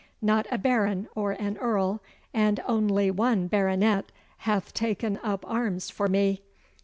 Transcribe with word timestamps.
Not 0.19 0.47
a 0.49 0.57
baron 0.57 1.07
or 1.13 1.33
an 1.33 1.59
earl, 1.59 2.01
and 2.33 2.59
only 2.67 3.11
one 3.11 3.45
baronet, 3.45 4.11
hath 4.37 4.73
taken 4.73 5.19
up 5.23 5.45
arms 5.47 5.91
for 5.91 6.07
me. 6.07 6.41